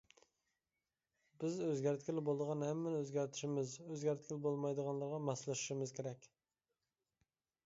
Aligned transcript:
بىز 1.43 1.59
ئۆزگەرتكىلى 1.65 2.23
بولىدىغان 2.29 2.65
ھەممىنى 2.67 3.01
ئۆزگەرتىشىمىز، 3.03 3.75
ئۆزگەرتكىلى 3.89 4.39
بولمايدىغانلىرىغا 4.47 5.21
ماسلىشىشىمىز 5.29 5.95
كېرەك. 6.01 6.29